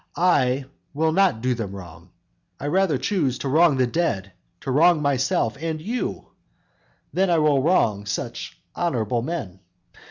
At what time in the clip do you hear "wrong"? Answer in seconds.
1.75-2.09, 3.47-3.77, 4.71-4.99, 7.61-8.07